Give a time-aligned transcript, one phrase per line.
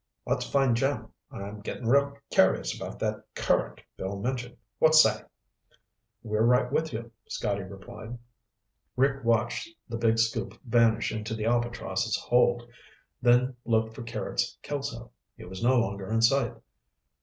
[0.25, 1.09] "Let's find Jim.
[1.29, 4.57] I'm getting real curious about that current Bill mentioned.
[4.79, 5.21] What say?"
[6.23, 8.17] "We're right with you," Scotty replied.
[8.95, 12.67] Rick watched the big scoop vanish into the Albatross' hold,
[13.21, 15.11] then looked for Carrots Kelso.
[15.37, 16.55] He was no longer in sight.